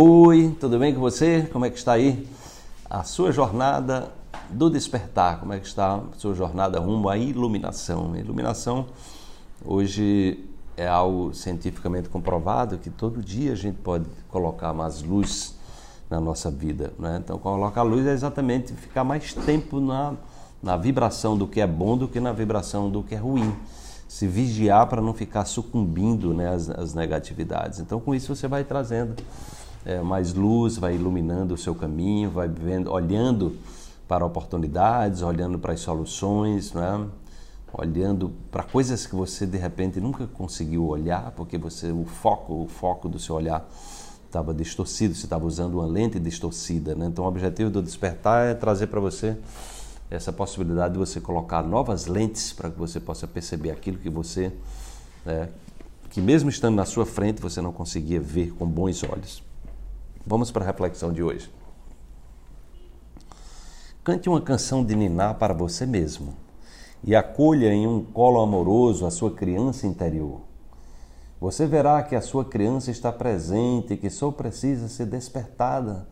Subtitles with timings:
[0.00, 1.48] Oi, tudo bem com você?
[1.52, 2.24] Como é que está aí
[2.88, 4.12] a sua jornada
[4.48, 5.40] do despertar?
[5.40, 8.12] Como é que está a sua jornada rumo à iluminação?
[8.14, 8.86] A iluminação
[9.64, 10.38] hoje
[10.76, 15.56] é algo cientificamente comprovado que todo dia a gente pode colocar mais luz
[16.08, 16.92] na nossa vida.
[16.96, 17.20] Né?
[17.24, 20.14] Então, colocar luz é exatamente ficar mais tempo na,
[20.62, 23.52] na vibração do que é bom do que na vibração do que é ruim.
[24.06, 27.80] Se vigiar para não ficar sucumbindo né, às, às negatividades.
[27.80, 29.16] Então, com isso, você vai trazendo
[29.88, 33.56] é, mais luz, vai iluminando o seu caminho, vai vendo, olhando
[34.06, 37.06] para oportunidades, olhando para as soluções, é?
[37.72, 42.68] olhando para coisas que você de repente nunca conseguiu olhar, porque você o foco, o
[42.68, 43.66] foco do seu olhar
[44.26, 46.94] estava distorcido, você estava usando uma lente distorcida.
[46.94, 47.06] Né?
[47.06, 49.38] Então, o objetivo do despertar é trazer para você
[50.10, 54.52] essa possibilidade de você colocar novas lentes para que você possa perceber aquilo que você,
[55.26, 55.48] é,
[56.10, 59.47] que mesmo estando na sua frente, você não conseguia ver com bons olhos.
[60.28, 61.50] Vamos para a reflexão de hoje.
[64.04, 66.36] Cante uma canção de Niná para você mesmo
[67.02, 70.42] e acolha em um colo amoroso a sua criança interior.
[71.40, 76.06] Você verá que a sua criança está presente e que só precisa ser despertada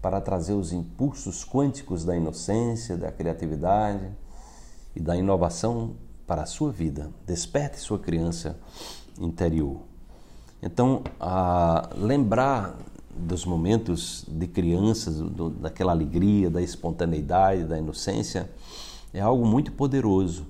[0.00, 4.08] para trazer os impulsos quânticos da inocência, da criatividade
[4.96, 7.10] e da inovação para a sua vida.
[7.26, 8.58] Desperte sua criança
[9.18, 9.82] interior.
[10.62, 11.02] Então,
[11.96, 12.76] lembrar
[13.20, 18.50] dos momentos de crianças, do, daquela alegria, da espontaneidade, da inocência,
[19.12, 20.46] é algo muito poderoso,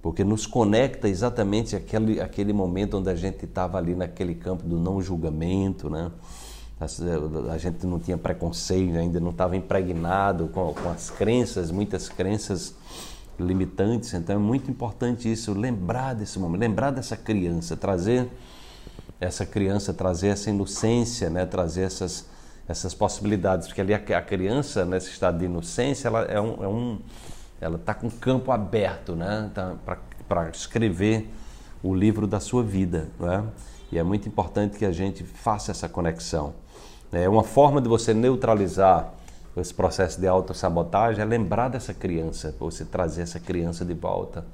[0.00, 4.78] porque nos conecta exatamente aquele, aquele momento onde a gente estava ali naquele campo do
[4.78, 6.10] não julgamento, né?
[6.80, 12.08] A, a gente não tinha preconceito, ainda não estava impregnado com, com as crenças, muitas
[12.08, 12.74] crenças
[13.38, 14.12] limitantes.
[14.14, 18.28] Então é muito importante isso, lembrar desse momento, lembrar dessa criança, trazer
[19.22, 21.46] essa criança trazer essa inocência, né?
[21.46, 22.26] trazer essas,
[22.66, 26.68] essas possibilidades, porque ali a, a criança nesse estado de inocência, ela é um, é
[26.68, 26.98] um
[27.60, 29.48] ela está com o campo aberto, né?
[29.54, 29.76] Tá,
[30.28, 31.30] para escrever
[31.80, 33.44] o livro da sua vida, né?
[33.92, 36.54] E é muito importante que a gente faça essa conexão.
[37.12, 39.12] É uma forma de você neutralizar
[39.56, 44.44] esse processo de autossabotagem é lembrar dessa criança, você trazer essa criança de volta.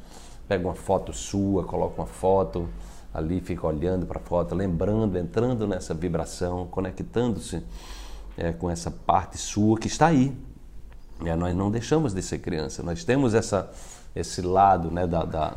[0.47, 2.69] Pega uma foto sua, coloca uma foto,
[3.13, 7.63] ali fica olhando para a foto, lembrando, entrando nessa vibração, conectando-se
[8.37, 10.37] é, com essa parte sua que está aí.
[11.25, 13.71] É, nós não deixamos de ser criança, nós temos essa,
[14.15, 15.55] esse lado né, da, da,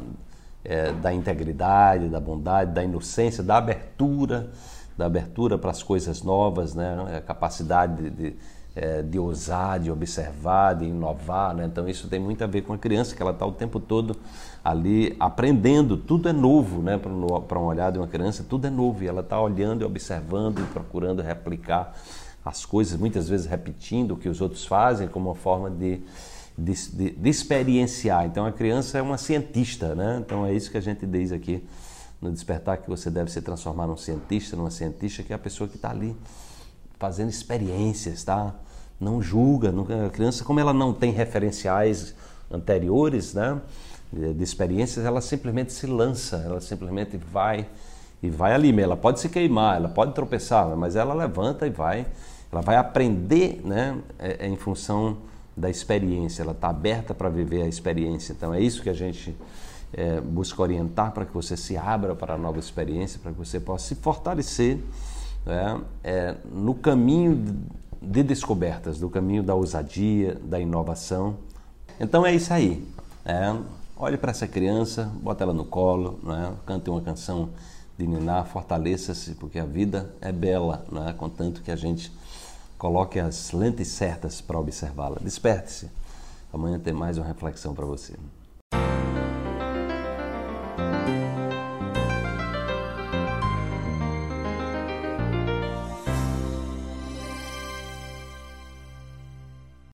[0.63, 4.49] é, da integridade, da bondade, da inocência, da abertura,
[4.97, 8.35] da abertura para as coisas novas, né, a capacidade de, de
[8.75, 11.53] é, de ousar, de observar, de inovar.
[11.55, 11.65] Né?
[11.65, 14.15] Então, isso tem muito a ver com a criança, que ela está o tempo todo
[14.63, 15.97] ali aprendendo.
[15.97, 16.97] Tudo é novo né?
[16.97, 19.03] para um olhar de uma criança, tudo é novo.
[19.03, 21.93] E ela está olhando e observando e procurando replicar
[22.43, 26.01] as coisas, muitas vezes repetindo o que os outros fazem, como uma forma de,
[26.57, 28.25] de, de, de experienciar.
[28.25, 29.93] Então, a criança é uma cientista.
[29.93, 30.21] Né?
[30.25, 31.63] Então, é isso que a gente diz aqui
[32.21, 35.67] no Despertar, que você deve se transformar num cientista, numa cientista, que é a pessoa
[35.67, 36.15] que está ali
[37.01, 38.53] fazendo experiências, tá?
[38.99, 39.73] Não julga,
[40.05, 42.13] a criança como ela não tem referenciais
[42.51, 43.59] anteriores, né,
[44.13, 47.65] de experiências, ela simplesmente se lança, ela simplesmente vai
[48.21, 52.05] e vai ali, ela pode se queimar, ela pode tropeçar, mas ela levanta e vai,
[52.51, 55.17] ela vai aprender, né, é, é em função
[55.57, 58.31] da experiência, ela está aberta para viver a experiência.
[58.33, 59.35] Então é isso que a gente
[59.91, 63.59] é, busca orientar para que você se abra para a nova experiência, para que você
[63.59, 64.77] possa se fortalecer
[65.45, 67.65] né, é, no caminho
[68.01, 71.37] de descobertas, do caminho da ousadia, da inovação.
[71.99, 72.87] Então é isso aí.
[73.23, 73.55] É,
[73.95, 77.49] olhe para essa criança, bota ela no colo, né, cante uma canção
[77.97, 82.11] de Niná, fortaleça-se, porque a vida é bela, né, contanto que a gente
[82.77, 85.17] coloque as lentes certas para observá-la.
[85.21, 85.89] Desperte-se.
[86.51, 88.15] Amanhã tem mais uma reflexão para você.